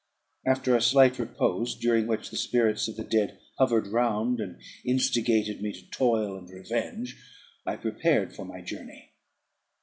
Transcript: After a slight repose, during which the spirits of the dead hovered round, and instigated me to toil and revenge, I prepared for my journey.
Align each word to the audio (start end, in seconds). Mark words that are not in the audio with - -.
After 0.47 0.75
a 0.75 0.81
slight 0.81 1.19
repose, 1.19 1.75
during 1.75 2.07
which 2.07 2.31
the 2.31 2.35
spirits 2.35 2.87
of 2.87 2.95
the 2.95 3.03
dead 3.03 3.39
hovered 3.59 3.85
round, 3.85 4.39
and 4.39 4.59
instigated 4.83 5.61
me 5.61 5.71
to 5.73 5.87
toil 5.91 6.35
and 6.35 6.49
revenge, 6.49 7.23
I 7.67 7.75
prepared 7.75 8.33
for 8.35 8.43
my 8.43 8.61
journey. 8.61 9.11